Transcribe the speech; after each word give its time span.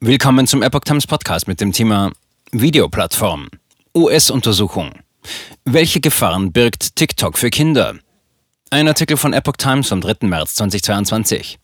Willkommen 0.00 0.46
zum 0.46 0.62
Epoch 0.62 0.82
Times 0.84 1.08
Podcast 1.08 1.48
mit 1.48 1.60
dem 1.60 1.72
Thema 1.72 2.12
Videoplattform. 2.52 3.48
US-Untersuchung. 3.96 4.92
Welche 5.64 5.98
Gefahren 5.98 6.52
birgt 6.52 6.94
TikTok 6.94 7.36
für 7.36 7.50
Kinder? 7.50 7.96
Ein 8.70 8.86
Artikel 8.86 9.16
von 9.16 9.32
Epoch 9.32 9.56
Times 9.56 9.88
vom 9.88 10.00
3. 10.00 10.28
März 10.28 10.54
2022. 10.54 11.58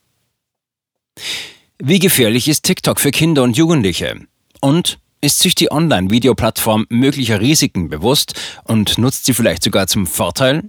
Wie 1.78 2.00
gefährlich 2.00 2.48
ist 2.48 2.64
TikTok 2.64 2.98
für 2.98 3.12
Kinder 3.12 3.44
und 3.44 3.56
Jugendliche? 3.56 4.26
Und 4.60 4.98
ist 5.20 5.38
sich 5.38 5.54
die 5.54 5.70
Online-Videoplattform 5.70 6.86
möglicher 6.88 7.40
Risiken 7.40 7.88
bewusst 7.88 8.34
und 8.64 8.98
nutzt 8.98 9.26
sie 9.26 9.34
vielleicht 9.34 9.62
sogar 9.62 9.86
zum 9.86 10.08
Vorteil? 10.08 10.64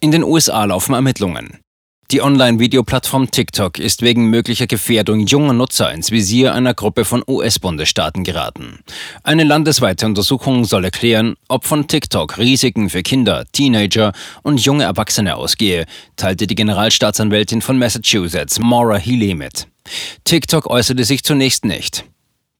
In 0.00 0.10
den 0.10 0.24
USA 0.24 0.62
laufen 0.66 0.92
Ermittlungen. 0.92 1.58
Die 2.10 2.22
Online-Videoplattform 2.22 3.30
TikTok 3.30 3.78
ist 3.78 4.00
wegen 4.00 4.30
möglicher 4.30 4.66
Gefährdung 4.66 5.26
junger 5.26 5.52
Nutzer 5.52 5.92
ins 5.92 6.10
Visier 6.10 6.54
einer 6.54 6.72
Gruppe 6.72 7.04
von 7.04 7.22
US-Bundesstaaten 7.28 8.24
geraten. 8.24 8.78
Eine 9.24 9.44
landesweite 9.44 10.06
Untersuchung 10.06 10.64
soll 10.64 10.86
erklären, 10.86 11.34
ob 11.48 11.66
von 11.66 11.86
TikTok 11.86 12.38
Risiken 12.38 12.88
für 12.88 13.02
Kinder, 13.02 13.44
Teenager 13.52 14.14
und 14.42 14.58
junge 14.58 14.84
Erwachsene 14.84 15.36
ausgehe, 15.36 15.84
teilte 16.16 16.46
die 16.46 16.54
Generalstaatsanwältin 16.54 17.60
von 17.60 17.78
Massachusetts, 17.78 18.58
Maura 18.58 18.96
Healy 18.96 19.34
mit. 19.34 19.66
TikTok 20.24 20.66
äußerte 20.66 21.04
sich 21.04 21.24
zunächst 21.24 21.66
nicht. 21.66 22.06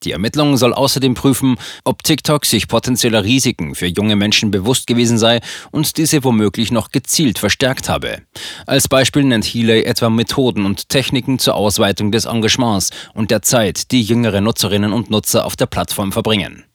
Die 0.05 0.13
Ermittlung 0.13 0.57
soll 0.57 0.73
außerdem 0.73 1.15
prüfen, 1.15 1.57
ob 1.83 2.05
TikTok 2.05 2.47
sich 2.47 2.69
potenzieller 2.69 3.25
Risiken 3.25 3.75
für 3.75 3.87
junge 3.87 4.15
Menschen 4.15 4.53
bewusst 4.53 4.87
gewesen 4.87 5.19
sei 5.19 5.41
und 5.73 5.97
diese 5.97 6.23
womöglich 6.23 6.71
noch 6.71 6.91
gezielt 6.91 7.39
verstärkt 7.39 7.89
habe. 7.89 8.23
Als 8.67 8.87
Beispiel 8.87 9.25
nennt 9.25 9.45
Healy 9.45 9.83
etwa 9.83 10.09
Methoden 10.09 10.65
und 10.67 10.89
Techniken 10.89 11.41
zur 11.41 11.57
Ausweitung 11.57 12.13
des 12.13 12.27
Engagements 12.27 12.91
und 13.15 13.33
der 13.33 13.43
Zeit, 13.43 13.91
die 13.91 14.03
jüngere 14.03 14.41
Nutzerinnen 14.41 14.93
und 14.93 15.11
Nutzer 15.11 15.45
auf 15.45 15.57
der 15.57 15.67
Plattform 15.67 16.13
verbringen. 16.13 16.68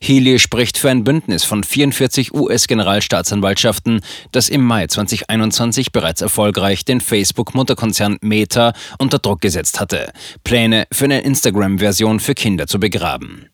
Healy 0.00 0.38
spricht 0.38 0.78
für 0.78 0.90
ein 0.90 1.04
Bündnis 1.04 1.44
von 1.44 1.64
44 1.64 2.32
US-Generalstaatsanwaltschaften, 2.32 4.00
das 4.32 4.48
im 4.48 4.64
Mai 4.64 4.86
2021 4.86 5.92
bereits 5.92 6.20
erfolgreich 6.20 6.84
den 6.84 7.00
Facebook-Mutterkonzern 7.00 8.18
Meta 8.20 8.72
unter 8.98 9.18
Druck 9.18 9.40
gesetzt 9.40 9.80
hatte, 9.80 10.12
Pläne 10.44 10.86
für 10.92 11.04
eine 11.04 11.20
Instagram-Version 11.22 12.20
für 12.20 12.34
Kinder 12.34 12.66
zu 12.66 12.78
begraben. 12.78 13.49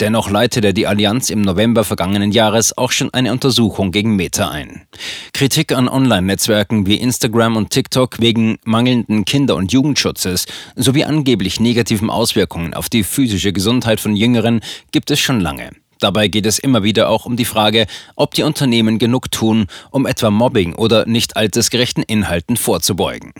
Dennoch 0.00 0.30
leitete 0.30 0.74
die 0.74 0.86
Allianz 0.86 1.30
im 1.30 1.42
November 1.42 1.84
vergangenen 1.84 2.32
Jahres 2.32 2.76
auch 2.76 2.92
schon 2.92 3.12
eine 3.12 3.32
Untersuchung 3.32 3.92
gegen 3.92 4.16
Meta 4.16 4.48
ein. 4.50 4.86
Kritik 5.32 5.72
an 5.72 5.88
Online-Netzwerken 5.88 6.86
wie 6.86 6.96
Instagram 6.96 7.56
und 7.56 7.70
TikTok 7.70 8.20
wegen 8.20 8.58
mangelnden 8.64 9.24
Kinder- 9.24 9.56
und 9.56 9.72
Jugendschutzes 9.72 10.46
sowie 10.76 11.04
angeblich 11.04 11.60
negativen 11.60 12.10
Auswirkungen 12.10 12.74
auf 12.74 12.88
die 12.88 13.04
physische 13.04 13.52
Gesundheit 13.52 14.00
von 14.00 14.16
Jüngeren 14.16 14.60
gibt 14.92 15.10
es 15.10 15.20
schon 15.20 15.40
lange. 15.40 15.70
Dabei 16.00 16.28
geht 16.28 16.46
es 16.46 16.58
immer 16.58 16.82
wieder 16.82 17.08
auch 17.08 17.26
um 17.26 17.36
die 17.36 17.44
Frage, 17.44 17.86
ob 18.14 18.34
die 18.34 18.44
Unternehmen 18.44 18.98
genug 18.98 19.30
tun, 19.32 19.66
um 19.90 20.06
etwa 20.06 20.30
Mobbing 20.30 20.74
oder 20.74 21.06
nicht 21.06 21.36
altersgerechten 21.36 22.04
Inhalten 22.04 22.56
vorzubeugen. 22.56 23.32